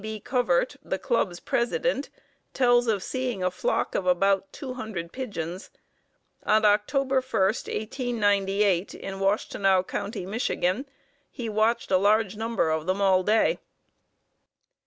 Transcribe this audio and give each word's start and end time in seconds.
B. 0.03 0.19
Covert, 0.19 0.77
the 0.81 0.97
club's 0.97 1.39
president, 1.39 2.09
tells 2.55 2.87
of 2.87 3.03
seeing 3.03 3.43
a 3.43 3.51
flock 3.51 3.93
of 3.93 4.07
about 4.07 4.51
two 4.51 4.73
hundred 4.73 5.11
pigeons. 5.11 5.69
On 6.41 6.63
Oct. 6.63 6.91
1, 6.91 7.07
1898, 7.07 8.95
in 8.95 9.19
Washtenaw 9.19 9.83
County, 9.83 10.25
Mich., 10.25 10.49
he 11.29 11.47
watched 11.49 11.91
a 11.91 11.97
large 11.97 12.35
number 12.35 12.71
of 12.71 12.87
them 12.87 12.99
all 12.99 13.21
day. 13.21 13.59